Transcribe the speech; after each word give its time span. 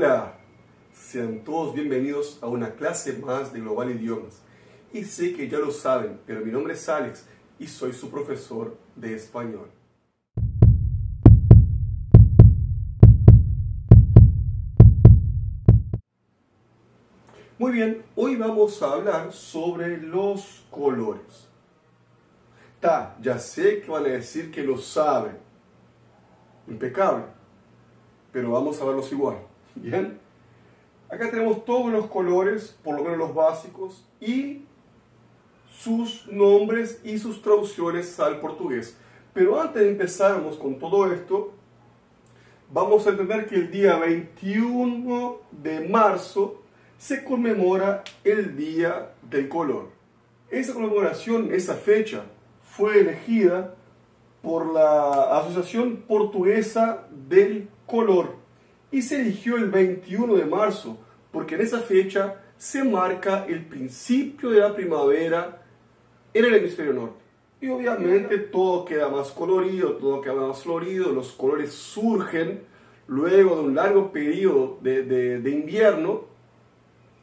Hola, 0.00 0.34
sean 0.92 1.40
todos 1.40 1.74
bienvenidos 1.74 2.38
a 2.40 2.46
una 2.46 2.76
clase 2.76 3.14
más 3.14 3.52
de 3.52 3.58
Global 3.58 3.90
Idiomas. 3.90 4.42
Y 4.92 5.02
sé 5.02 5.32
que 5.32 5.48
ya 5.48 5.58
lo 5.58 5.72
saben, 5.72 6.20
pero 6.24 6.40
mi 6.40 6.52
nombre 6.52 6.74
es 6.74 6.88
Alex 6.88 7.26
y 7.58 7.66
soy 7.66 7.92
su 7.92 8.08
profesor 8.08 8.78
de 8.94 9.16
español. 9.16 9.68
Muy 17.58 17.72
bien, 17.72 18.04
hoy 18.14 18.36
vamos 18.36 18.80
a 18.80 18.92
hablar 18.92 19.32
sobre 19.32 19.96
los 19.96 20.64
colores. 20.70 21.48
Ta, 22.78 23.16
ya 23.20 23.36
sé 23.40 23.80
que 23.80 23.90
van 23.90 24.04
a 24.04 24.10
decir 24.10 24.52
que 24.52 24.62
lo 24.62 24.78
saben. 24.78 25.38
Impecable. 26.68 27.24
Pero 28.30 28.52
vamos 28.52 28.80
a 28.80 28.84
verlos 28.84 29.10
igual. 29.10 29.47
Bien. 29.82 30.18
Acá 31.10 31.30
tenemos 31.30 31.64
todos 31.64 31.90
los 31.90 32.06
colores, 32.06 32.76
por 32.84 32.96
lo 32.96 33.02
menos 33.02 33.18
los 33.18 33.34
básicos, 33.34 34.04
y 34.20 34.62
sus 35.72 36.26
nombres 36.26 37.00
y 37.04 37.18
sus 37.18 37.40
traducciones 37.40 38.18
al 38.20 38.40
portugués. 38.40 38.96
Pero 39.32 39.60
antes 39.60 39.82
de 39.82 39.90
empezarnos 39.90 40.56
con 40.56 40.78
todo 40.78 41.10
esto, 41.10 41.52
vamos 42.72 43.06
a 43.06 43.10
entender 43.10 43.46
que 43.46 43.54
el 43.54 43.70
día 43.70 43.96
21 43.96 45.38
de 45.52 45.88
marzo 45.88 46.62
se 46.98 47.24
conmemora 47.24 48.02
el 48.24 48.56
Día 48.56 49.12
del 49.22 49.48
Color. 49.48 49.88
Esa 50.50 50.74
conmemoración, 50.74 51.54
esa 51.54 51.74
fecha, 51.74 52.24
fue 52.62 53.00
elegida 53.00 53.74
por 54.42 54.66
la 54.66 55.38
Asociación 55.38 56.04
Portuguesa 56.08 57.06
del 57.10 57.68
Color 57.86 58.47
y 58.90 59.02
se 59.02 59.20
eligió 59.20 59.56
el 59.56 59.70
21 59.70 60.34
de 60.36 60.44
marzo 60.44 60.98
porque 61.30 61.54
en 61.54 61.62
esa 61.62 61.80
fecha 61.80 62.42
se 62.56 62.82
marca 62.84 63.46
el 63.46 63.64
principio 63.66 64.50
de 64.50 64.60
la 64.60 64.74
primavera 64.74 65.62
en 66.32 66.44
el 66.44 66.54
hemisferio 66.54 66.92
norte. 66.92 67.22
Y 67.60 67.68
obviamente 67.68 68.38
todo 68.38 68.84
queda 68.84 69.08
más 69.08 69.30
colorido, 69.30 69.92
todo 69.94 70.20
queda 70.20 70.34
más 70.34 70.62
florido, 70.62 71.12
los 71.12 71.32
colores 71.32 71.72
surgen 71.72 72.62
luego 73.06 73.56
de 73.56 73.62
un 73.62 73.74
largo 73.74 74.12
periodo 74.12 74.78
de, 74.80 75.02
de, 75.02 75.40
de 75.40 75.50
invierno 75.50 76.24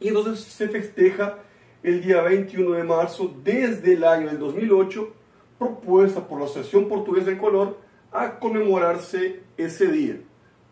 y 0.00 0.08
entonces 0.08 0.40
se 0.40 0.68
festeja 0.68 1.38
el 1.82 2.02
día 2.02 2.22
21 2.22 2.72
de 2.72 2.84
marzo 2.84 3.34
desde 3.42 3.94
el 3.94 4.04
año 4.04 4.28
del 4.28 4.38
2008, 4.38 5.12
propuesta 5.58 6.26
por 6.26 6.38
la 6.38 6.46
Asociación 6.46 6.88
Portuguesa 6.88 7.26
del 7.26 7.38
Color 7.38 7.78
a 8.10 8.38
conmemorarse 8.38 9.40
ese 9.56 9.86
día. 9.88 10.20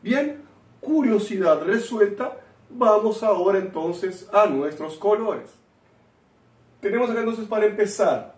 Bien, 0.02 0.42
curiosidad 0.80 1.62
resuelta, 1.62 2.38
vamos 2.68 3.22
ahora 3.22 3.58
entonces 3.58 4.28
a 4.32 4.46
nuestros 4.46 4.96
colores. 4.96 5.50
Tenemos 6.80 7.10
acá 7.10 7.20
entonces 7.20 7.46
para 7.46 7.66
empezar, 7.66 8.36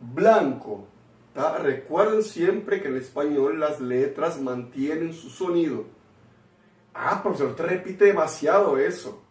blanco. 0.00 0.86
Recuerden 1.34 2.22
siempre 2.22 2.80
que 2.80 2.88
en 2.88 2.96
español 2.96 3.58
las 3.58 3.80
letras 3.80 4.40
mantienen 4.40 5.14
su 5.14 5.30
sonido. 5.30 5.84
Ah, 6.94 7.22
profesor, 7.22 7.50
usted 7.50 7.64
repite 7.64 8.04
demasiado 8.04 8.76
eso. 8.76 9.22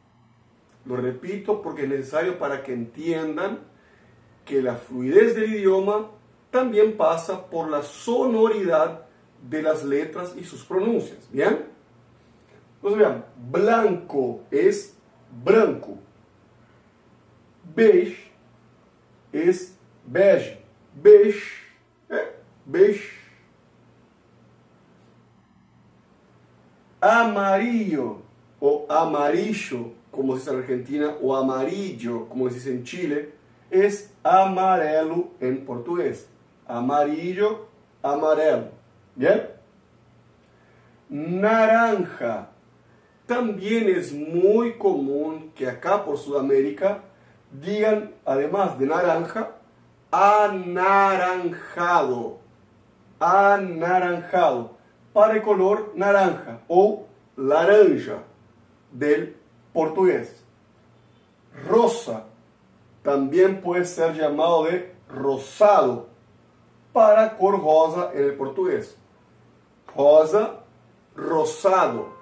Lo 0.86 0.96
repito 0.96 1.62
porque 1.62 1.84
es 1.84 1.90
necesario 1.90 2.40
para 2.40 2.64
que 2.64 2.74
entiendan 2.74 3.60
que 4.46 4.62
la 4.62 4.76
fluidez 4.76 5.36
del 5.36 5.54
idioma 5.54 6.10
también 6.50 6.98
pasa 6.98 7.50
por 7.50 7.70
la 7.70 7.84
sonoridad 7.84 9.06
de 9.48 9.62
las 9.62 9.84
letras 9.84 10.34
y 10.36 10.44
sus 10.44 10.64
pronuncias. 10.66 11.30
¿Bien? 11.32 11.72
Entonces 12.82 13.00
vean, 13.00 13.26
blanco 13.52 14.42
es 14.50 14.98
branco. 15.44 15.98
Beige 17.76 18.32
es 19.32 19.78
beige. 20.06 20.60
Beige, 21.02 21.44
¿eh? 22.10 22.36
beige. 22.66 23.10
Amarillo 27.00 28.22
o 28.60 28.86
amarillo 28.90 30.02
como 30.12 30.34
se 30.34 30.40
dice 30.40 30.52
en 30.52 30.58
Argentina, 30.60 31.16
o 31.22 31.36
amarillo, 31.36 32.28
como 32.28 32.50
se 32.50 32.56
dice 32.56 32.72
en 32.72 32.84
Chile, 32.84 33.34
es 33.72 34.14
amarelo 34.22 35.30
en 35.40 35.66
portugués. 35.66 36.28
Amarillo, 36.68 37.68
amarelo. 38.04 38.68
¿Bien? 39.16 39.48
Naranja. 41.10 42.50
También 43.26 43.90
es 43.90 44.12
muy 44.14 44.78
común 44.78 45.52
que 45.56 45.68
acá 45.68 46.04
por 46.04 46.18
Sudamérica 46.18 47.04
digan, 47.52 48.14
además 48.26 48.78
de 48.80 48.86
naranja, 48.88 49.52
anaranjado. 50.12 51.30
Anaranjado. 53.20 54.72
Para 55.14 55.36
el 55.36 55.42
color 55.42 55.92
naranja 55.96 56.60
o 56.68 57.06
laranja 57.36 58.24
del 58.92 59.36
portugués. 59.74 60.44
Rosa 61.68 62.26
también 63.04 63.62
puede 63.62 63.86
ser 63.86 64.14
llamado 64.14 64.66
de 64.66 64.94
rosado 65.10 66.08
para 66.94 67.38
cor 67.38 67.62
rosa 67.62 68.12
en 68.14 68.24
el 68.26 68.36
portugués. 68.36 68.98
Rosa, 69.96 70.62
rosado. 71.16 72.21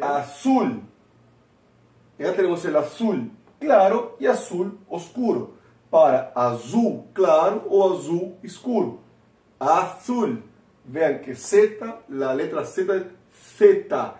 Azul. 0.00 0.82
Ya 2.18 2.34
tenemos 2.34 2.64
el 2.64 2.76
azul 2.76 3.30
claro 3.58 4.16
y 4.20 4.26
azul 4.26 4.78
oscuro. 4.88 5.54
Para 5.90 6.32
azul 6.34 7.04
claro 7.12 7.64
o 7.68 7.92
azul 7.92 8.36
escuro. 8.42 9.00
Azul. 9.58 10.42
Vean 10.84 11.20
que 11.20 11.34
Z, 11.34 12.02
la 12.08 12.34
letra 12.34 12.64
Z 12.64 13.04
Z, 13.32 14.14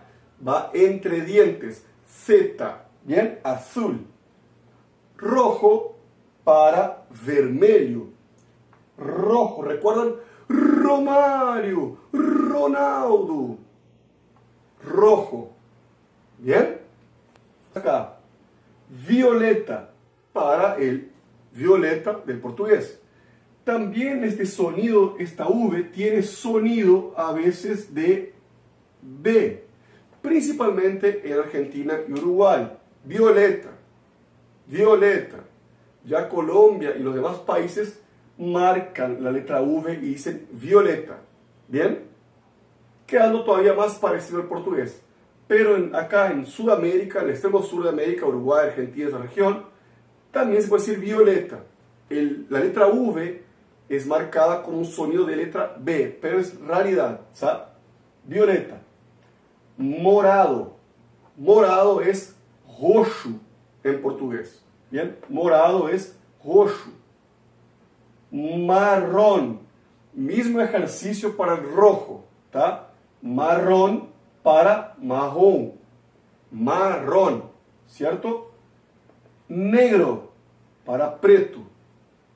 va 0.45 0.71
entre 0.73 1.21
dientes. 1.21 1.85
Z, 2.05 2.85
bien, 3.03 3.39
azul. 3.43 4.05
Rojo 5.17 5.95
para 6.43 7.05
vermelho. 7.25 8.09
Rojo, 8.97 9.61
¿recuerdan? 9.63 10.15
Romario, 10.47 11.97
Ronaldo. 12.11 13.57
Rojo. 14.83 15.51
¿Bien? 16.43 16.77
Acá. 17.73 18.17
Violeta 19.07 19.89
para 20.31 20.75
el 20.75 21.09
violeta 21.51 22.21
del 22.25 22.39
portugués. 22.39 22.99
También 23.63 24.23
este 24.23 24.45
sonido, 24.45 25.15
esta 25.17 25.47
V, 25.47 25.83
tiene 25.85 26.21
sonido 26.21 27.13
a 27.17 27.31
veces 27.31 27.95
de 27.95 28.33
B 29.01 29.63
principalmente 30.23 31.21
en 31.25 31.37
Argentina 31.37 31.99
y 32.07 32.13
Uruguay. 32.13 32.71
Violeta, 33.03 33.69
violeta. 34.65 35.43
Ya 36.05 36.27
Colombia 36.27 36.95
y 36.97 37.03
los 37.03 37.13
demás 37.13 37.37
países 37.39 37.99
marcan 38.37 39.23
la 39.23 39.31
letra 39.31 39.61
V 39.61 39.93
y 39.93 39.97
dicen 39.97 40.47
violeta. 40.51 41.19
¿Bien? 41.67 42.05
Quedando 43.05 43.43
todavía 43.43 43.73
más 43.73 43.95
parecido 43.95 44.41
al 44.41 44.47
portugués. 44.47 45.01
Pero 45.47 45.95
acá 45.95 46.31
en 46.31 46.45
Sudamérica, 46.45 47.19
en 47.19 47.25
el 47.25 47.31
extremo 47.31 47.61
sur 47.61 47.83
de 47.83 47.89
América, 47.89 48.25
Uruguay, 48.25 48.67
Argentina, 48.67 49.09
esa 49.09 49.17
región, 49.17 49.65
también 50.31 50.61
se 50.61 50.67
puede 50.67 50.83
decir 50.83 50.99
violeta. 50.99 51.63
la 52.09 52.59
letra 52.59 52.87
V 52.87 53.43
es 53.89 54.07
marcada 54.07 54.63
con 54.63 54.75
un 54.75 54.85
sonido 54.85 55.25
de 55.25 55.35
letra 55.35 55.75
B, 55.77 56.17
pero 56.21 56.39
es 56.39 56.59
raridad, 56.59 57.21
¿sabes? 57.33 57.63
Violeta 58.25 58.83
morado. 59.77 60.75
Morado 61.35 62.01
es 62.01 62.35
roxo 62.79 63.29
en 63.83 64.01
portugués. 64.01 64.63
Bien, 64.91 65.17
morado 65.29 65.89
es 65.89 66.17
roxo. 66.43 66.91
Marrón, 68.31 69.59
mismo 70.13 70.59
ejercicio 70.61 71.35
para 71.37 71.55
el 71.55 71.63
rojo, 71.71 72.25
¿tá? 72.51 72.89
Marrón 73.21 74.09
para 74.43 74.95
marrón. 74.99 75.73
Marrón, 76.51 77.45
¿cierto? 77.87 78.51
Negro 79.47 80.31
para 80.85 81.19
preto. 81.19 81.59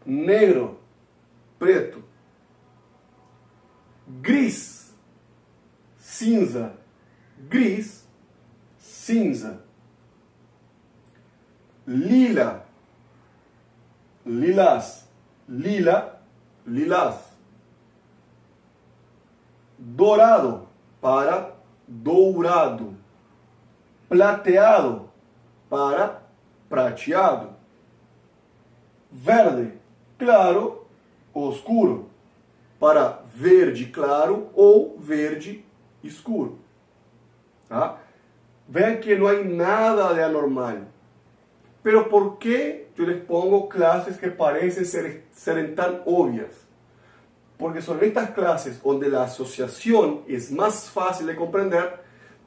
Negro, 0.06 0.80
preto. 1.60 2.00
Gris, 4.22 4.94
cinza 6.00 6.72
gris, 7.50 8.06
cinza. 8.80 9.60
Lila, 11.86 12.66
lilás, 14.26 15.08
lila, 15.48 16.20
lilás. 16.66 17.16
Dourado 19.78 20.68
para 21.00 21.56
dourado, 21.88 22.94
plateado 24.10 25.10
para 25.70 26.22
prateado, 26.70 27.52
verde 29.12 29.80
claro 30.18 30.86
oscuro, 31.34 32.08
para 32.80 33.22
verde 33.34 33.86
claro 33.88 34.50
ou 34.54 34.98
verde 35.00 35.66
escuro. 36.04 36.60
¿Ah? 37.70 37.98
Vean 38.68 39.00
que 39.00 39.16
no 39.16 39.28
hay 39.28 39.46
nada 39.46 40.14
de 40.14 40.24
anormal. 40.24 40.88
Pero 41.82 42.10
¿por 42.10 42.38
qué 42.38 42.90
yo 42.98 43.06
les 43.06 43.22
pongo 43.24 43.70
clases 43.70 44.18
que 44.18 44.30
parecen 44.30 44.86
ser, 44.86 45.24
ser 45.32 45.74
tan 45.76 46.02
obvias? 46.06 46.67
Porque 47.58 47.82
son 47.82 48.04
estas 48.04 48.32
clases 48.32 48.82
donde 48.82 49.10
la 49.10 49.24
asociación 49.24 50.22
es 50.28 50.52
más 50.52 50.90
fácil 50.90 51.28
de 51.28 51.36
comprender, 51.36 52.02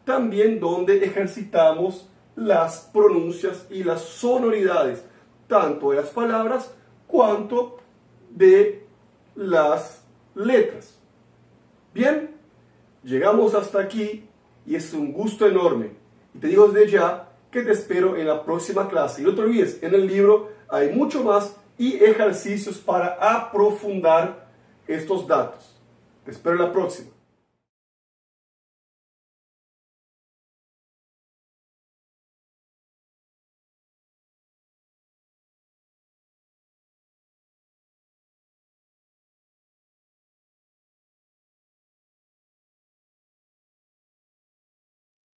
también 0.04 0.60
donde 0.60 1.04
ejercitamos 1.04 2.08
las 2.36 2.88
pronuncias 2.92 3.66
y 3.70 3.82
las 3.82 4.02
sonoridades, 4.02 5.04
tanto 5.48 5.90
de 5.90 5.96
las 5.96 6.10
palabras 6.10 6.70
cuanto 7.06 7.78
de 8.30 8.86
las 9.34 10.02
letras. 10.34 10.94
Bien, 11.92 12.30
llegamos 13.02 13.54
hasta 13.54 13.80
aquí 13.80 14.24
y 14.64 14.76
es 14.76 14.92
un 14.94 15.12
gusto 15.12 15.46
enorme. 15.46 15.90
Y 16.34 16.38
te 16.38 16.46
digo 16.46 16.68
desde 16.68 16.92
ya 16.92 17.28
que 17.50 17.62
te 17.62 17.72
espero 17.72 18.16
en 18.16 18.28
la 18.28 18.44
próxima 18.44 18.88
clase. 18.88 19.22
Y 19.22 19.24
no 19.24 19.34
te 19.34 19.40
olvides, 19.42 19.82
en 19.82 19.94
el 19.94 20.06
libro 20.06 20.50
hay 20.68 20.90
mucho 20.90 21.24
más 21.24 21.56
y 21.76 21.96
ejercicios 21.96 22.78
para 22.78 23.14
aprofundar 23.20 24.49
estos 24.94 25.26
datos. 25.26 25.80
Te 26.24 26.30
espero 26.30 26.56
la 26.56 26.72
próxima. 26.72 27.10